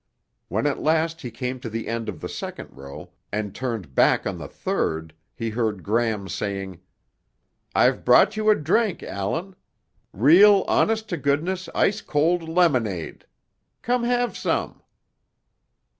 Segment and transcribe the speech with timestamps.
[0.47, 4.25] When at last he came to the end of the second row and turned back
[4.25, 6.79] on the third, he heard Gram saying,
[7.75, 9.55] "I've brought you a drink, Allan.
[10.11, 13.27] Real, honest to goodness ice cold lemonade.
[13.83, 14.81] Come have some."